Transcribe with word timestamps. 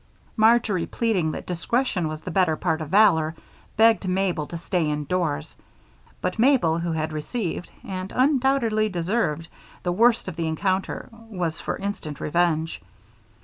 Marjory, 0.35 0.87
pleading 0.87 1.31
that 1.33 1.45
discretion 1.45 2.07
was 2.07 2.21
the 2.21 2.31
better 2.31 2.55
part 2.55 2.81
of 2.81 2.89
valor, 2.89 3.35
begged 3.77 4.07
Mabel 4.07 4.47
to 4.47 4.57
stay 4.57 4.89
indoors; 4.89 5.55
but 6.21 6.39
Mabel, 6.39 6.79
who 6.79 6.93
had 6.93 7.13
received, 7.13 7.69
and 7.87 8.11
undoubtedly 8.11 8.89
deserved, 8.89 9.47
the 9.83 9.91
worst 9.91 10.27
of 10.27 10.37
the 10.37 10.47
encounter, 10.47 11.07
was 11.29 11.59
for 11.61 11.77
instant 11.77 12.19
revenge. 12.19 12.81